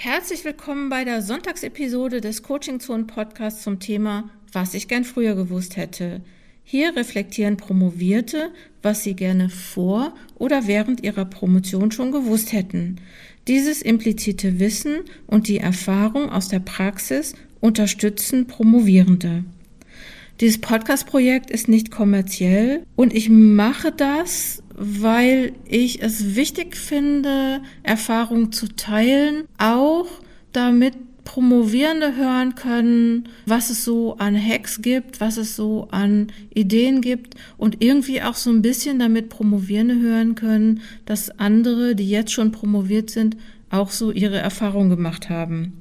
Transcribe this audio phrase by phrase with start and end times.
[0.00, 5.34] Herzlich willkommen bei der Sonntagsepisode des Coaching Zone Podcasts zum Thema Was ich gern früher
[5.34, 6.20] gewusst hätte.
[6.62, 13.00] Hier reflektieren Promovierte, was sie gerne vor oder während ihrer Promotion schon gewusst hätten.
[13.48, 19.42] Dieses implizite Wissen und die Erfahrung aus der Praxis unterstützen Promovierende.
[20.40, 28.52] Dieses Podcast-Projekt ist nicht kommerziell und ich mache das, weil ich es wichtig finde, Erfahrungen
[28.52, 30.06] zu teilen, auch
[30.52, 30.94] damit
[31.24, 37.34] Promovierende hören können, was es so an Hacks gibt, was es so an Ideen gibt
[37.58, 42.50] und irgendwie auch so ein bisschen damit Promovierende hören können, dass andere, die jetzt schon
[42.50, 43.36] promoviert sind,
[43.68, 45.74] auch so ihre Erfahrungen gemacht haben.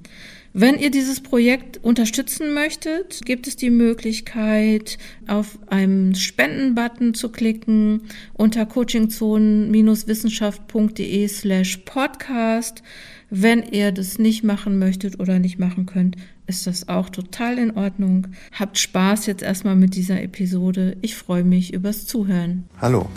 [0.60, 8.02] Wenn ihr dieses Projekt unterstützen möchtet, gibt es die Möglichkeit, auf einen Spenden-Button zu klicken
[8.34, 12.82] unter coachingzonen-wissenschaft.de slash podcast.
[13.30, 16.16] Wenn ihr das nicht machen möchtet oder nicht machen könnt,
[16.48, 18.26] ist das auch total in Ordnung.
[18.52, 20.98] Habt Spaß jetzt erstmal mit dieser Episode.
[21.04, 22.64] Ich freue mich übers Zuhören.
[22.82, 23.08] Hallo,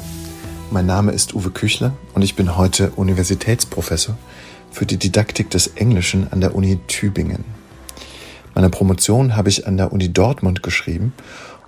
[0.70, 4.19] mein Name ist Uwe Küchler und ich bin heute Universitätsprofessor
[4.71, 7.45] für die Didaktik des Englischen an der Uni Tübingen.
[8.55, 11.12] Meine Promotion habe ich an der Uni Dortmund geschrieben,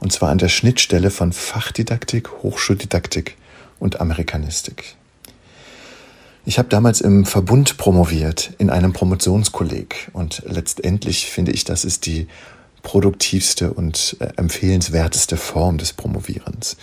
[0.00, 3.36] und zwar an der Schnittstelle von Fachdidaktik, Hochschuldidaktik
[3.78, 4.97] und Amerikanistik.
[6.44, 12.06] Ich habe damals im Verbund promoviert, in einem Promotionskolleg, und letztendlich finde ich, das ist
[12.06, 12.27] die
[12.83, 16.77] produktivste und äh, empfehlenswerteste Form des Promovierens.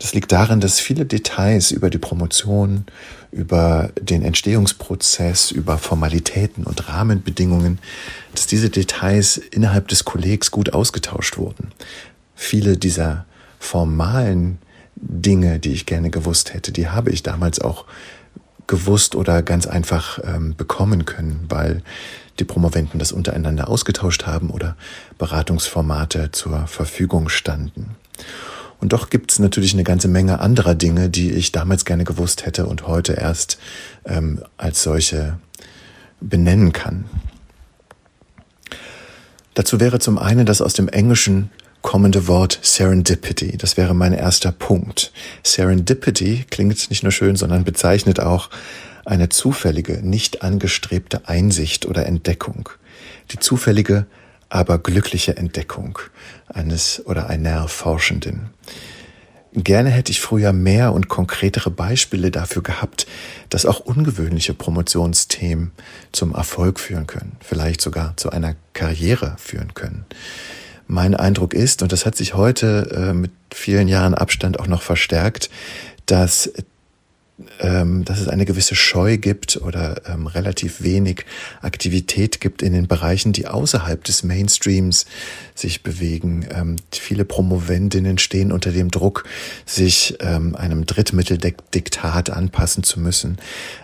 [0.00, 2.86] Das liegt darin, dass viele Details über die Promotion,
[3.30, 7.78] über den Entstehungsprozess, über Formalitäten und Rahmenbedingungen,
[8.34, 11.72] dass diese Details innerhalb des Kollegs gut ausgetauscht wurden.
[12.34, 13.26] Viele dieser
[13.58, 14.58] formalen
[14.96, 17.84] Dinge, die ich gerne gewusst hätte, die habe ich damals auch
[18.66, 21.82] gewusst oder ganz einfach ähm, bekommen können, weil
[22.38, 24.76] die Promoventen das untereinander ausgetauscht haben oder
[25.18, 27.96] Beratungsformate zur Verfügung standen.
[28.80, 32.46] Und doch gibt es natürlich eine ganze Menge anderer Dinge, die ich damals gerne gewusst
[32.46, 33.58] hätte und heute erst
[34.06, 35.38] ähm, als solche
[36.20, 37.04] benennen kann.
[39.54, 41.50] Dazu wäre zum einen das aus dem Englischen
[41.82, 43.56] kommende Wort Serendipity.
[43.56, 45.12] Das wäre mein erster Punkt.
[45.42, 48.50] Serendipity klingt nicht nur schön, sondern bezeichnet auch
[49.04, 52.68] eine zufällige, nicht angestrebte Einsicht oder Entdeckung.
[53.30, 54.06] Die zufällige
[54.50, 55.98] aber glückliche Entdeckung
[56.48, 58.50] eines oder einer Forschenden.
[59.52, 63.06] Gerne hätte ich früher mehr und konkretere Beispiele dafür gehabt,
[63.48, 65.72] dass auch ungewöhnliche Promotionsthemen
[66.12, 70.04] zum Erfolg führen können, vielleicht sogar zu einer Karriere führen können.
[70.86, 74.82] Mein Eindruck ist, und das hat sich heute äh, mit vielen Jahren Abstand auch noch
[74.82, 75.50] verstärkt,
[76.06, 76.52] dass
[77.60, 81.24] ähm, dass es eine gewisse Scheu gibt oder ähm, relativ wenig
[81.62, 85.06] Aktivität gibt in den Bereichen, die außerhalb des Mainstreams
[85.54, 86.46] sich bewegen.
[86.52, 89.24] Ähm, viele Promovendinnen stehen unter dem Druck,
[89.66, 93.38] sich ähm, einem Drittmitteldiktat anpassen zu müssen.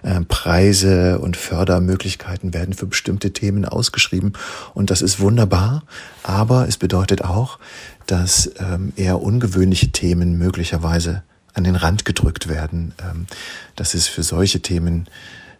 [0.04, 4.32] Ähm, Preise und Fördermöglichkeiten werden für bestimmte Themen ausgeschrieben
[4.74, 5.82] und das ist wunderbar,
[6.22, 7.58] aber es bedeutet auch,
[8.06, 11.22] dass ähm, eher ungewöhnliche Themen möglicherweise
[11.56, 13.26] an den Rand gedrückt werden, ähm,
[13.74, 15.08] dass es für solche Themen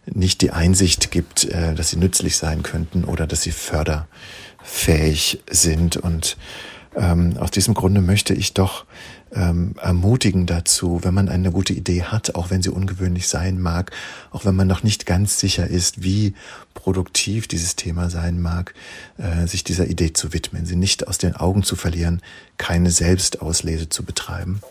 [0.05, 5.97] nicht die Einsicht gibt, äh, dass sie nützlich sein könnten oder dass sie förderfähig sind.
[5.97, 6.37] Und
[6.95, 8.85] ähm, aus diesem Grunde möchte ich doch
[9.33, 13.91] ähm, ermutigen dazu, wenn man eine gute Idee hat, auch wenn sie ungewöhnlich sein mag,
[14.31, 16.33] auch wenn man noch nicht ganz sicher ist, wie
[16.73, 18.73] produktiv dieses Thema sein mag,
[19.17, 22.21] äh, sich dieser Idee zu widmen, sie nicht aus den Augen zu verlieren,
[22.57, 24.61] keine Selbstauslese zu betreiben.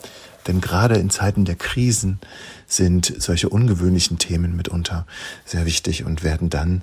[0.47, 2.21] Denn gerade in Zeiten der Krisen
[2.67, 5.07] sind solche ungewöhnlichen Themen mitunter
[5.45, 6.83] sehr wichtig und werden dann,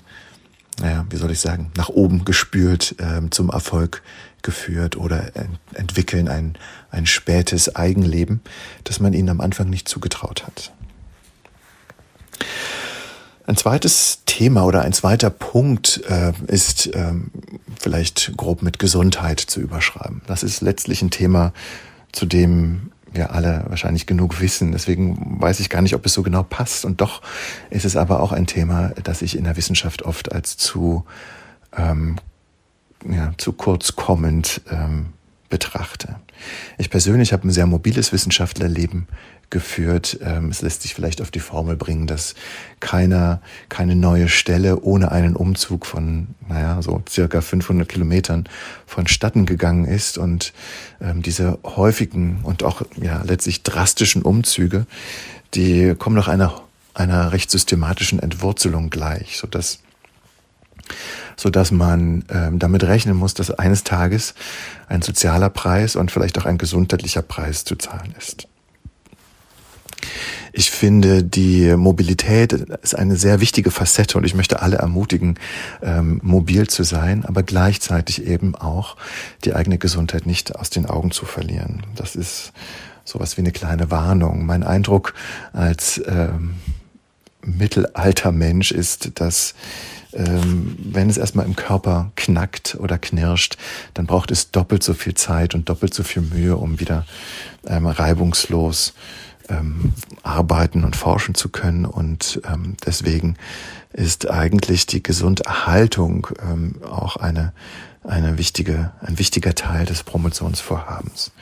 [0.80, 4.02] naja, wie soll ich sagen, nach oben gespült, äh, zum Erfolg
[4.42, 6.56] geführt oder ent entwickeln ein,
[6.90, 8.40] ein spätes Eigenleben,
[8.84, 10.72] das man ihnen am Anfang nicht zugetraut hat.
[13.46, 17.30] Ein zweites Thema oder ein zweiter Punkt äh, ist ähm,
[17.78, 20.22] vielleicht grob mit Gesundheit zu überschreiben.
[20.26, 21.52] Das ist letztlich ein Thema,
[22.12, 24.72] zu dem wir alle wahrscheinlich genug wissen.
[24.72, 26.84] Deswegen weiß ich gar nicht, ob es so genau passt.
[26.84, 27.22] Und doch
[27.70, 31.04] ist es aber auch ein Thema, das ich in der Wissenschaft oft als zu,
[31.76, 32.16] ähm,
[33.08, 35.12] ja, zu kurz kommend ähm,
[35.48, 36.16] betrachte.
[36.78, 39.06] Ich persönlich habe ein sehr mobiles Wissenschaftlerleben
[39.50, 40.18] geführt.
[40.22, 42.34] Ähm, es lässt sich vielleicht auf die Formel bringen, dass
[42.80, 48.48] keiner, keine neue Stelle ohne einen Umzug von, naja, so circa 500 Kilometern
[48.86, 50.52] vonstatten gegangen ist und
[51.00, 54.86] ähm, diese häufigen und auch, ja, letztlich drastischen Umzüge,
[55.54, 56.62] die kommen nach einer,
[56.94, 59.46] einer recht systematischen Entwurzelung gleich, so
[61.36, 64.34] so dass man ähm, damit rechnen muss, dass eines Tages
[64.88, 68.48] ein sozialer Preis und vielleicht auch ein gesundheitlicher Preis zu zahlen ist.
[70.52, 75.36] Ich finde, die Mobilität ist eine sehr wichtige Facette und ich möchte alle ermutigen,
[75.82, 78.96] ähm, mobil zu sein, aber gleichzeitig eben auch
[79.44, 81.82] die eigene Gesundheit nicht aus den Augen zu verlieren.
[81.96, 82.52] Das ist
[83.04, 84.46] sowas wie eine kleine Warnung.
[84.46, 85.14] Mein Eindruck
[85.52, 86.54] als ähm,
[87.42, 89.54] mittelalter Mensch ist, dass
[90.14, 93.56] ähm, wenn es erstmal im Körper knackt oder knirscht,
[93.94, 97.04] dann braucht es doppelt so viel Zeit und doppelt so viel Mühe, um wieder
[97.66, 98.94] ähm, reibungslos
[99.48, 101.84] ähm, arbeiten und forschen zu können.
[101.84, 103.36] Und ähm, deswegen
[103.92, 107.52] ist eigentlich die Gesunderhaltung ähm, auch eine,
[108.02, 111.32] eine wichtige, ein wichtiger Teil des Promotionsvorhabens.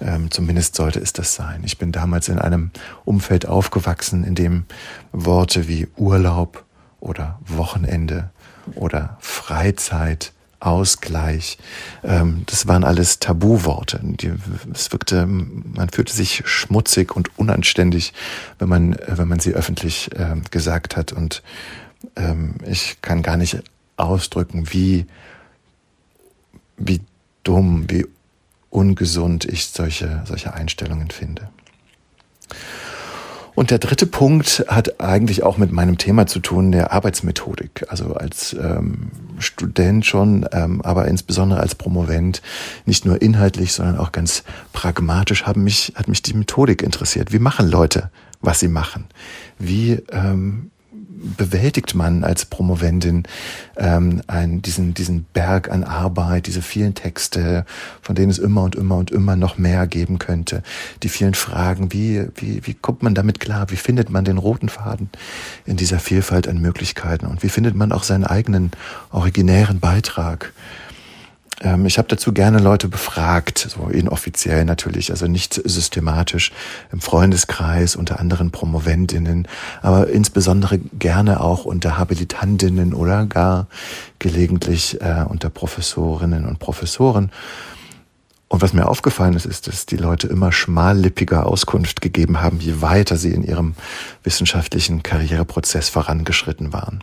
[0.00, 1.62] Ähm, zumindest sollte es das sein.
[1.64, 2.70] Ich bin damals in einem
[3.04, 4.64] Umfeld aufgewachsen, in dem
[5.12, 6.64] Worte wie Urlaub
[7.00, 8.30] oder Wochenende
[8.74, 11.56] oder Freizeit, Ausgleich,
[12.02, 14.00] ähm, das waren alles Tabuworte.
[14.74, 18.12] Es wirkte, man fühlte sich schmutzig und unanständig,
[18.58, 21.12] wenn man, wenn man sie öffentlich äh, gesagt hat.
[21.12, 21.44] Und
[22.16, 23.62] ähm, ich kann gar nicht
[23.96, 25.06] ausdrücken, wie,
[26.76, 27.02] wie
[27.44, 28.06] dumm, wie
[28.70, 31.50] ungesund ich solche, solche Einstellungen finde.
[33.58, 37.86] Und der dritte Punkt hat eigentlich auch mit meinem Thema zu tun, der Arbeitsmethodik.
[37.88, 39.10] Also als ähm,
[39.40, 42.40] Student schon, ähm, aber insbesondere als Promovent,
[42.86, 47.32] nicht nur inhaltlich, sondern auch ganz pragmatisch haben mich, hat mich die Methodik interessiert.
[47.32, 49.06] Wie machen Leute, was sie machen?
[49.58, 53.24] Wie ähm, bewältigt man als Promoventin
[53.76, 57.66] ähm, einen, diesen, diesen Berg an Arbeit, diese vielen Texte,
[58.00, 60.62] von denen es immer und immer und immer noch mehr geben könnte,
[61.02, 64.68] die vielen Fragen, wie, wie, wie kommt man damit klar, wie findet man den roten
[64.68, 65.10] Faden
[65.66, 67.26] in dieser Vielfalt an Möglichkeiten?
[67.26, 68.70] Und wie findet man auch seinen eigenen
[69.10, 70.52] originären Beitrag
[71.60, 76.52] ähm, ich habe dazu gerne Leute befragt, so inoffiziell natürlich, also nicht systematisch
[76.92, 79.48] im Freundeskreis unter anderen Promoventinnen,
[79.82, 83.66] aber insbesondere gerne auch unter Habilitantinnen oder gar
[84.18, 87.30] gelegentlich äh, unter Professorinnen und Professoren.
[88.48, 92.80] Und was mir aufgefallen ist, ist, dass die Leute immer schmallippiger Auskunft gegeben haben, je
[92.80, 93.74] weiter sie in ihrem
[94.22, 97.02] wissenschaftlichen Karriereprozess vorangeschritten waren.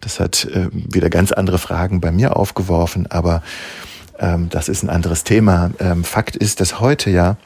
[0.00, 3.42] Das hat äh, wieder ganz andere Fragen bei mir aufgeworfen, aber
[4.18, 5.70] ähm, das ist ein anderes Thema.
[5.78, 7.36] Ähm, Fakt ist, dass heute ja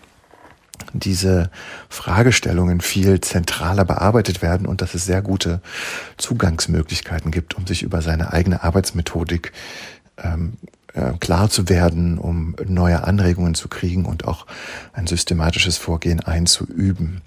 [0.95, 1.51] diese
[1.89, 5.61] Fragestellungen viel zentraler bearbeitet werden und dass es sehr gute
[6.17, 9.53] Zugangsmöglichkeiten gibt, um sich über seine eigene Arbeitsmethodik
[10.23, 10.55] ähm,
[10.95, 14.47] äh, klar zu werden, um neue Anregungen zu kriegen und auch
[14.93, 17.23] ein systematisches Vorgehen einzuüben.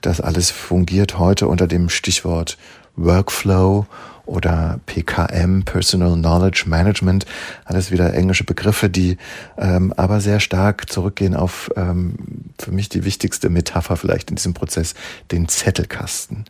[0.00, 2.58] Das alles fungiert heute unter dem Stichwort
[2.96, 3.86] Workflow
[4.26, 7.26] oder PKM, Personal Knowledge Management,
[7.64, 9.16] alles wieder englische Begriffe, die
[9.58, 12.14] ähm, aber sehr stark zurückgehen auf ähm,
[12.58, 14.94] für mich die wichtigste Metapher vielleicht in diesem Prozess,
[15.30, 16.44] den Zettelkasten.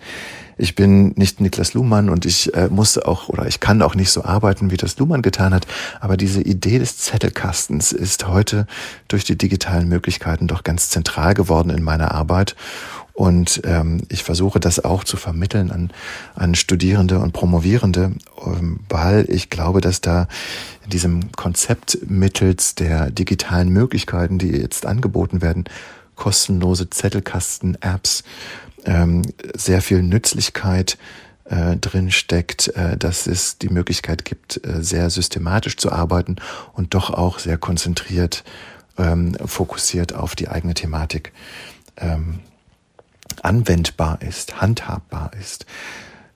[0.59, 4.11] Ich bin nicht Niklas Luhmann und ich äh, muss auch oder ich kann auch nicht
[4.11, 5.67] so arbeiten, wie das Luhmann getan hat,
[6.01, 8.67] aber diese Idee des Zettelkastens ist heute
[9.09, 12.55] durch die digitalen Möglichkeiten doch ganz zentral geworden in meiner Arbut
[13.15, 15.91] und ähm, ich versuche das auch zu vermitteln an,
[16.35, 18.13] an Studierende und Promovierende,
[18.45, 20.29] ähm, weil ich glaube, dass da
[20.85, 25.65] in diesem Konzept mittels der digitalen Möglichkeiten, die jetzt angeboten werden,
[26.17, 28.25] kostenlose Zettelkasten, Apps,
[28.85, 29.23] ähm,
[29.55, 30.97] sehr viel Nützlichkeit
[31.45, 36.37] äh, drin steckt, äh, dass es die Möglichkeit gibt, äh, sehr systematisch zu arbeiten
[36.73, 38.43] und doch auch sehr konzentriert,
[38.97, 41.33] ähm, fokussiert auf die eigene Thematik.
[41.97, 42.41] Ähm,
[43.41, 45.67] anwendbar ist, handhabbar ist.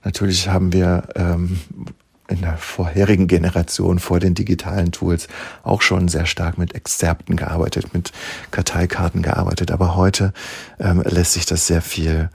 [0.04, 1.60] Natürlich haben wir ähm,
[2.28, 5.28] in der vorherigen Generation vor den digitalen Tools
[5.62, 8.12] auch schon sehr stark mit Exzerpten gearbeitet, mit
[8.50, 10.32] Karteikarten gearbeitet, aber heute
[10.78, 12.30] ähm, lässt sich das sehr viel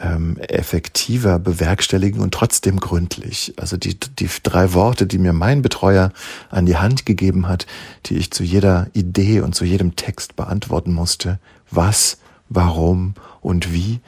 [0.00, 3.54] ähm, effektiver bewerkstelligen und trotzdem gründlich.
[3.56, 6.12] Also die, die drei Worte, die mir mein Betreuer
[6.50, 7.66] an die Hand gegeben hat,
[8.06, 11.38] die ich zu jeder Idee und zu jedem Text beantworten musste.
[11.70, 14.00] Was, warum und wie,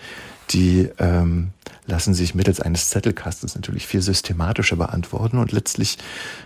[0.51, 1.51] die ähm,
[1.87, 5.99] lassen sich mittels eines Zettelkastens natürlich viel systematischer beantworten und letztlich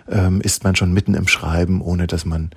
[0.08, 2.50] ähm, ist man schon mitten im Schreiben, ohne dass man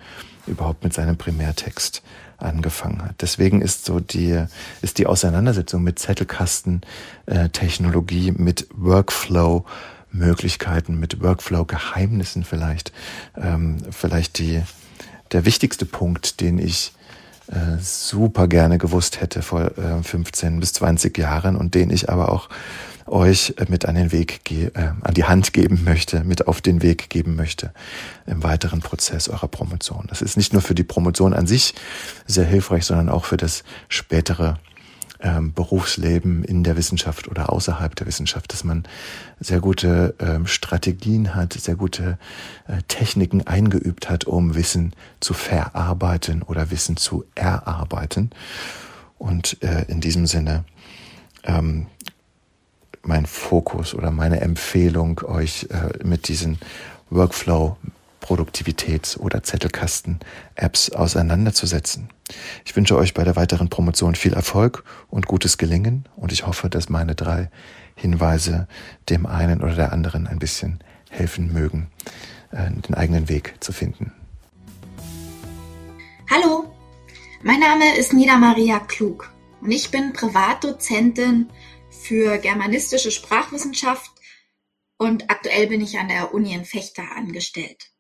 [0.48, 2.04] überhaupt mit seinem Primärtext
[2.38, 3.16] angefangen hat.
[3.22, 4.44] Deswegen ist so die,
[4.82, 9.66] ist die Auseinandersetzung mit Zettelkasten-Technologie, äh, mit Workflow,
[10.12, 12.92] Möglichkeiten, mit Workflow-Geheimnissen vielleicht,
[13.36, 14.64] ähm, vielleicht die,
[15.32, 16.94] der wichtigste Punkt, den ich
[17.48, 22.32] äh, super gerne gewusst hätte vor äh, 15 bis 20 Jahren und den ich aber
[22.32, 22.50] auch
[23.08, 27.10] euch mit an den Weg, äh, an die Hand geben möchte, mit auf den Weg
[27.10, 27.72] geben möchte
[28.26, 30.06] im weiteren Prozess eurer Promotion.
[30.10, 31.74] Das ist nicht nur für die Promotion an sich
[32.26, 34.58] sehr hilfreich, sondern auch für das spätere
[35.22, 38.84] ähm, Berufsleben in der Wissenschaft oder außerhalb der Wissenschaft, dass man
[39.40, 42.18] sehr gute ähm, Strategien hat, sehr gute
[42.68, 48.32] äh, Techniken eingeübt hat, um Wissen zu verarbeiten oder Wissen zu erarbeiten.
[49.18, 50.64] Und äh, in diesem Sinne
[51.44, 51.88] ähm,
[53.04, 56.60] mein Fokus oder meine Empfehlung, euch äh, mit diesen
[57.10, 57.78] Workflow
[58.28, 62.10] Produktivitäts- oder Zettelkasten-Apps auseinanderzusetzen.
[62.66, 66.70] Ich wünsche euch bei der weiteren Promotion viel Erfolg und gutes Gelingen und ich hoffe,
[66.70, 67.50] dass meine drei
[67.96, 68.68] Hinweise
[69.08, 71.88] dem einen oder der anderen ein bisschen helfen mögen,
[72.52, 74.12] äh, den eigenen Weg zu finden.
[76.30, 76.66] Hallo,
[77.44, 79.32] mein Name ist Nina Maria Klug
[79.62, 81.50] und ich bin Privatdozentin
[81.90, 84.12] für germanistische Sprachwissenschaft
[84.98, 87.92] und aktuell bin ich an der Uni in Fechter angestellt.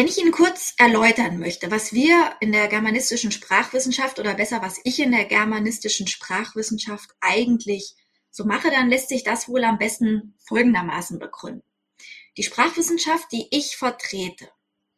[0.00, 4.80] Wenn ich Ihnen kurz erläutern möchte, was wir in der germanistischen Sprachwissenschaft oder besser, was
[4.84, 7.96] ich in der germanistischen Sprachwissenschaft eigentlich
[8.30, 11.68] so mache, dann lässt sich das wohl am besten folgendermaßen begründen.
[12.38, 14.48] Die Sprachwissenschaft, die ich vertrete,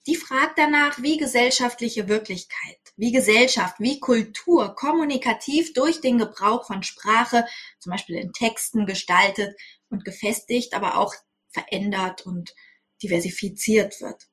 [0.06, 6.84] die fragt danach, wie gesellschaftliche Wirklichkeit, wie Gesellschaft, wie Kultur kommunikativ durch den Gebrauch von
[6.84, 7.44] Sprache,
[7.80, 9.56] zum Beispiel in Texten gestaltet
[9.88, 11.12] und gefestigt, aber auch
[11.48, 12.54] verändert und
[13.02, 14.28] diversifiziert wird.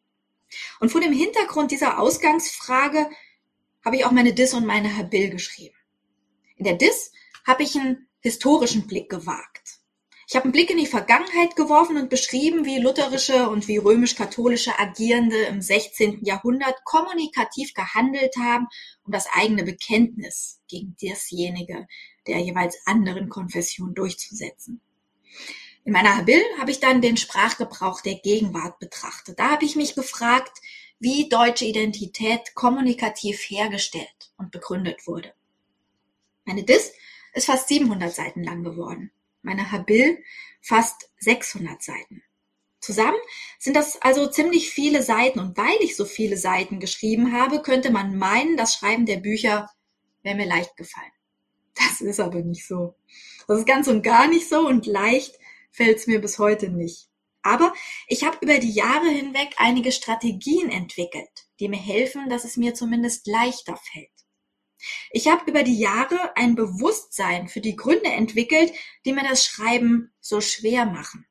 [0.79, 3.09] Und vor dem Hintergrund dieser Ausgangsfrage
[3.83, 5.75] habe ich auch meine Dis und meine Habil geschrieben.
[6.57, 7.11] In der Dis
[7.45, 9.79] habe ich einen historischen Blick gewagt.
[10.27, 14.77] Ich habe einen Blick in die Vergangenheit geworfen und beschrieben, wie lutherische und wie römisch-katholische
[14.77, 16.23] Agierende im 16.
[16.23, 18.67] Jahrhundert kommunikativ gehandelt haben,
[19.03, 21.87] um das eigene Bekenntnis gegen dasjenige
[22.27, 24.81] der jeweils anderen Konfession durchzusetzen.
[25.89, 29.39] In meiner Habil habe ich dann den Sprachgebrauch der Gegenwart betrachtet.
[29.39, 30.59] Da habe ich mich gefragt,
[30.99, 35.33] wie deutsche Identität kommunikativ hergestellt und begründet wurde.
[36.45, 36.91] Meine Dis
[37.33, 39.09] ist fast 700 Seiten lang geworden.
[39.41, 40.23] Meine Habil
[40.61, 42.21] fast 600 Seiten.
[42.79, 43.17] Zusammen
[43.57, 47.89] sind das also ziemlich viele Seiten und weil ich so viele Seiten geschrieben habe, könnte
[47.89, 49.71] man meinen, das Schreiben der Bücher
[50.21, 51.11] wäre mir leicht gefallen.
[51.73, 52.93] Das ist aber nicht so.
[53.47, 55.39] Das ist ganz und gar nicht so und leicht
[55.71, 57.09] fällt es mir bis heute nicht.
[57.41, 57.73] Aber
[58.07, 62.73] ich habe über die Jahre hinweg einige Strategien entwickelt, die mir helfen, dass es mir
[62.73, 64.09] zumindest leichter fällt.
[65.11, 68.73] Ich habe über die Jahre ein Bewusstsein für die Gründe entwickelt,
[69.05, 71.25] die mir das Schreiben so schwer machen.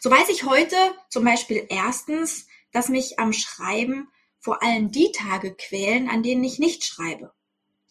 [0.00, 0.76] So weiß ich heute
[1.10, 6.58] zum Beispiel erstens, dass mich am Schreiben vor allem die Tage quälen, an denen ich
[6.58, 7.32] nicht schreibe.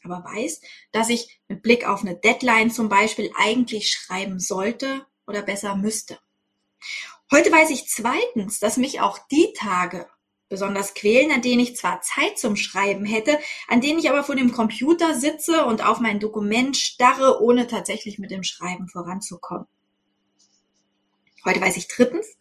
[0.04, 0.62] Aber weiß,
[0.92, 6.20] dass ich mit Blick auf eine Deadline zum Beispiel eigentlich schreiben sollte oder besser müsste.
[7.32, 10.08] Heute weiß ich zweitens, dass mich auch die Tage
[10.48, 14.36] besonders quälen, an denen ich zwar Zeit zum Schreiben hätte, an denen ich aber vor
[14.36, 19.68] dem Computer sitze und auf mein Dokument starre, ohne tatsächlich mit dem Schreiben voranzukommen.
[21.44, 22.38] Heute weiß ich drittens,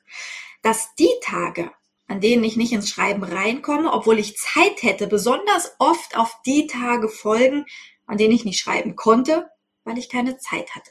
[0.63, 1.71] dass die Tage,
[2.07, 6.67] an denen ich nicht ins Schreiben reinkomme, obwohl ich Zeit hätte, besonders oft auf die
[6.67, 7.65] Tage folgen,
[8.07, 9.51] an denen ich nicht schreiben konnte,
[9.85, 10.91] weil ich keine Zeit hatte.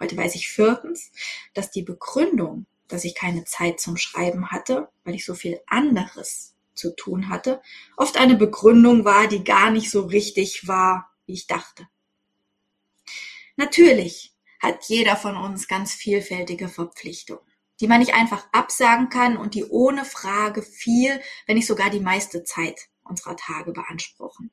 [0.00, 1.10] Heute weiß ich viertens,
[1.54, 6.54] dass die Begründung, dass ich keine Zeit zum Schreiben hatte, weil ich so viel anderes
[6.74, 7.60] zu tun hatte,
[7.96, 11.88] oft eine Begründung war, die gar nicht so richtig war, wie ich dachte.
[13.56, 17.42] Natürlich hat jeder von uns ganz vielfältige Verpflichtungen,
[17.80, 22.00] die man nicht einfach absagen kann und die ohne Frage viel, wenn nicht sogar die
[22.00, 24.50] meiste Zeit unserer Tage beanspruchen.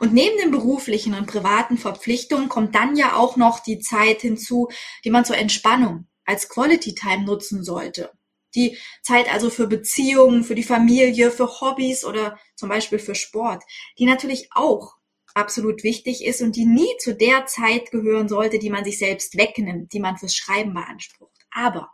[0.00, 4.68] Und neben den beruflichen und privaten Verpflichtungen kommt dann ja auch noch die Zeit hinzu,
[5.04, 8.12] die man zur Entspannung als Quality Time nutzen sollte.
[8.54, 13.62] Die Zeit also für Beziehungen, für die Familie, für Hobbys oder zum Beispiel für Sport,
[13.98, 14.96] die natürlich auch
[15.34, 19.36] absolut wichtig ist und die nie zu der Zeit gehören sollte, die man sich selbst
[19.36, 21.46] wegnimmt, die man fürs Schreiben beansprucht.
[21.50, 21.90] Aber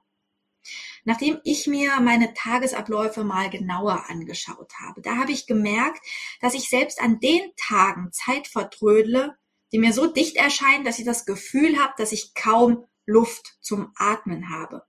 [1.05, 5.03] nachdem ich mir meine Tagesabläufe mal genauer angeschaut habe.
[5.03, 6.01] Da habe ich gemerkt,
[6.41, 9.37] dass ich selbst an den Tagen Zeit vertrödle,
[9.73, 13.93] die mir so dicht erscheinen, dass ich das Gefühl habe, dass ich kaum Luft zum
[13.97, 14.83] Atmen habe.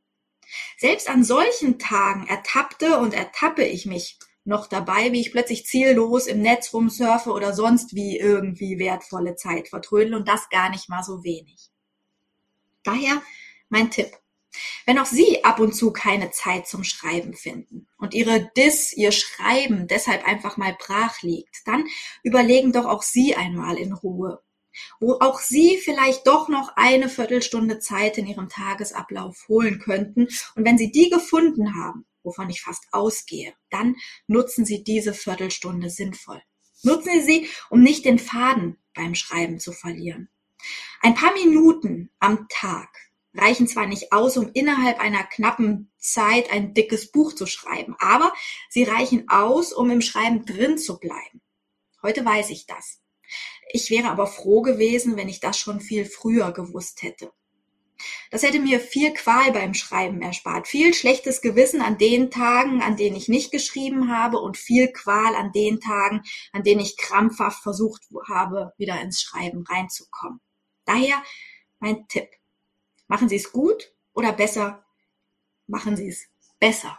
[0.78, 6.28] Selbst an solchen Tagen ertappte und ertappe ich mich noch dabei, wie ich plötzlich ziellos
[6.28, 11.04] im Netz rumsurfe oder sonst wie irgendwie wertvolle Zeit vertrödle und das gar nicht mal
[11.04, 11.72] so wenig.
[12.84, 13.22] Daher
[13.70, 14.23] mein Tipp.
[14.86, 19.12] Wenn auch Sie ab und zu keine Zeit zum Schreiben finden und Ihre Dis, Ihr
[19.12, 21.86] Schreiben deshalb einfach mal brach liegt, dann
[22.24, 24.42] überlegen doch auch Sie einmal in Ruhe.
[25.00, 30.28] wo auch Sie vielleicht doch noch eine Viertelstunde Zeit in Ihrem Tagesablauf holen könnten.
[30.56, 33.96] Und wenn Sie die gefunden haben, wovon ich fast ausgehe, dann
[34.28, 36.42] nutzen Sie diese Viertelstunde sinnvoll.
[36.84, 40.30] Nutzen Sie sie, um nicht den Faden beim Schreiben zu verlieren.
[41.02, 42.90] Ein paar Minuten am Tag
[43.36, 48.34] reichen zwar nicht aus, um innerhalb einer knappen Zeit ein dickes Buch zu schreiben, aber
[48.70, 51.42] sie reichen aus, um im Schreiben drin zu bleiben.
[52.02, 53.00] Heute weiß ich das.
[53.72, 57.32] Ich wäre aber froh gewesen, wenn ich das schon viel früher gewusst hätte.
[58.32, 62.98] Das hätte mir viel Qual beim Schreiben erspart, viel schlechtes Gewissen an den Tagen, an
[62.98, 66.22] denen ich nicht geschrieben habe und viel Qual an den Tagen,
[66.52, 70.42] an denen ich krampfhaft versucht habe, wieder ins Schreiben reinzukommen.
[70.86, 71.24] Daher
[71.80, 72.28] mein Tipp.
[73.14, 74.84] Machen Sie es gut oder besser,
[75.68, 76.26] machen Sie es
[76.60, 76.98] besser.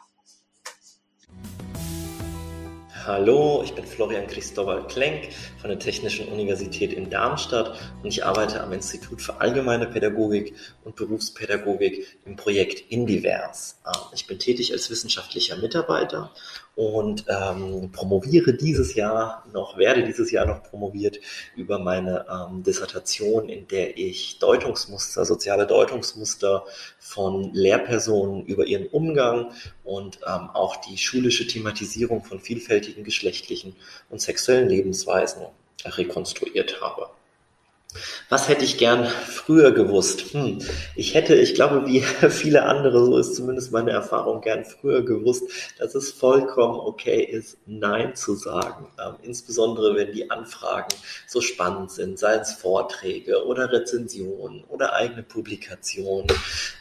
[3.04, 5.30] Hallo, ich bin Florian Christobal Klenk
[5.60, 10.54] von der Technischen Universität in Darmstadt und ich arbeite am Institut für Allgemeine Pädagogik
[10.84, 13.80] und Berufspädagogik im Projekt Indivers.
[13.84, 16.30] Ähm, ich bin tätig als wissenschaftlicher Mitarbeiter
[16.76, 21.20] und ähm, promoviere dieses Jahr noch, werde dieses Jahr noch promoviert
[21.56, 26.64] über meine ähm, Dissertation, in der ich Deutungsmuster, soziale Deutungsmuster
[26.98, 29.52] von Lehrpersonen über ihren Umgang
[29.84, 33.76] und ähm, auch die schulische Thematisierung von vielfältigen geschlechtlichen
[34.10, 35.42] und sexuellen Lebensweisen
[35.84, 37.08] rekonstruiert habe.
[38.28, 40.32] Was hätte ich gern früher gewusst?
[40.32, 40.58] Hm,
[40.96, 45.44] ich hätte, ich glaube, wie viele andere, so ist zumindest meine Erfahrung, gern früher gewusst,
[45.78, 48.86] dass es vollkommen okay ist, Nein zu sagen.
[49.04, 50.94] Ähm, insbesondere wenn die Anfragen
[51.26, 56.28] so spannend sind, sei es Vorträge oder Rezensionen oder eigene Publikationen.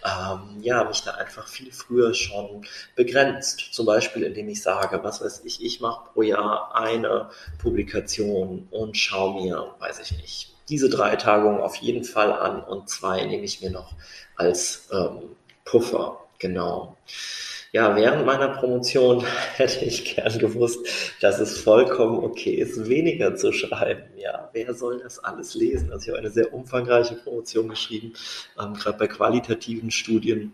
[0.04, 2.66] Ähm, ja, mich da einfach viel früher schon
[2.96, 3.74] begrenzt.
[3.74, 7.30] Zum Beispiel, indem ich sage, was weiß ich, ich mache pro Jahr eine
[7.60, 12.90] Publikation und schaue mir, weiß ich nicht, diese drei Tagungen auf jeden Fall an und
[12.90, 13.94] zwei nehme ich mir noch
[14.36, 16.20] als ähm, Puffer.
[16.40, 16.98] Genau.
[17.72, 20.86] Ja, während meiner Promotion hätte ich gern gewusst,
[21.22, 24.04] dass es vollkommen okay ist, weniger zu schreiben.
[24.16, 25.92] Ja, wer soll das alles lesen?
[25.92, 28.14] Also ich habe eine sehr umfangreiche Promotion geschrieben,
[28.62, 30.54] ähm, gerade bei qualitativen Studien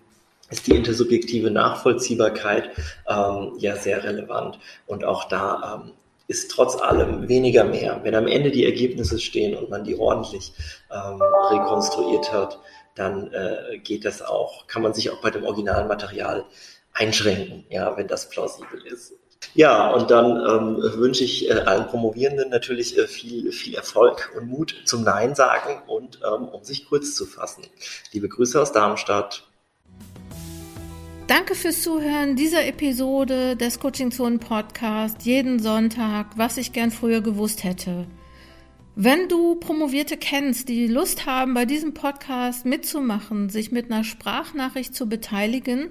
[0.50, 2.70] ist die intersubjektive Nachvollziehbarkeit
[3.08, 4.60] ähm, ja sehr relevant.
[4.88, 5.92] Und auch da ähm,
[6.30, 8.02] ist trotz allem weniger mehr.
[8.04, 10.54] Wenn am Ende die Ergebnisse stehen und man die ordentlich
[10.92, 12.60] ähm, rekonstruiert hat,
[12.94, 16.46] dann äh, geht das auch, kann man sich auch bei dem originalen Material
[16.94, 19.14] einschränken, ja, wenn das plausibel ist.
[19.56, 24.48] Ja, und dann ähm, wünsche ich äh, allen Promovierenden natürlich äh, viel, viel Erfolg und
[24.48, 27.66] Mut zum Nein sagen und ähm, um sich kurz zu fassen.
[28.12, 29.49] Liebe Grüße aus Darmstadt.
[31.30, 37.22] Danke fürs Zuhören dieser Episode des Coaching Zone Podcast jeden Sonntag, was ich gern früher
[37.22, 38.08] gewusst hätte.
[38.96, 44.96] Wenn du Promovierte kennst, die Lust haben, bei diesem Podcast mitzumachen, sich mit einer Sprachnachricht
[44.96, 45.90] zu beteiligen,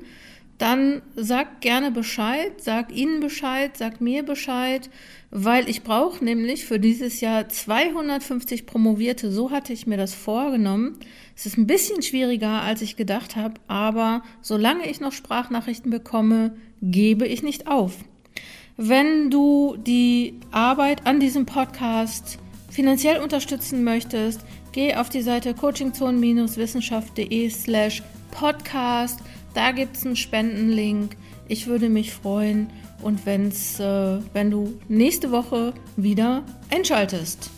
[0.58, 4.90] dann sag gerne Bescheid, sag ihnen Bescheid, sag mir Bescheid,
[5.30, 9.30] weil ich brauche nämlich für dieses Jahr 250 Promovierte.
[9.30, 10.96] So hatte ich mir das vorgenommen.
[11.36, 16.56] Es ist ein bisschen schwieriger, als ich gedacht habe, aber solange ich noch Sprachnachrichten bekomme,
[16.80, 17.94] gebe ich nicht auf.
[18.76, 22.38] Wenn du die Arbeit an diesem Podcast
[22.70, 24.40] finanziell unterstützen möchtest,
[24.72, 29.20] geh auf die Seite coachingzone-wissenschaft.de slash podcast
[29.58, 31.16] da gibt es einen Spendenlink.
[31.48, 32.68] Ich würde mich freuen
[33.02, 37.50] und wenn's, äh, wenn du nächste Woche wieder einschaltest.